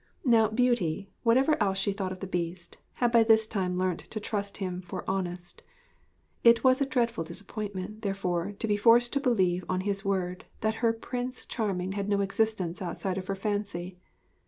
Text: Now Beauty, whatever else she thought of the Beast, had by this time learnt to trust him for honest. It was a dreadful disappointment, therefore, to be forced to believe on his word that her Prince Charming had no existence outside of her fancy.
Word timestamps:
Now 0.25 0.47
Beauty, 0.47 1.11
whatever 1.21 1.61
else 1.61 1.77
she 1.77 1.91
thought 1.91 2.11
of 2.11 2.21
the 2.21 2.25
Beast, 2.25 2.79
had 2.93 3.11
by 3.11 3.21
this 3.23 3.45
time 3.45 3.77
learnt 3.77 3.99
to 4.09 4.19
trust 4.19 4.57
him 4.57 4.81
for 4.81 5.07
honest. 5.07 5.61
It 6.43 6.63
was 6.63 6.81
a 6.81 6.87
dreadful 6.87 7.23
disappointment, 7.23 8.01
therefore, 8.01 8.53
to 8.53 8.67
be 8.67 8.77
forced 8.77 9.13
to 9.13 9.19
believe 9.19 9.63
on 9.69 9.81
his 9.81 10.03
word 10.03 10.45
that 10.61 10.73
her 10.81 10.91
Prince 10.91 11.45
Charming 11.45 11.91
had 11.91 12.09
no 12.09 12.21
existence 12.21 12.81
outside 12.81 13.19
of 13.19 13.27
her 13.27 13.35
fancy. 13.35 13.99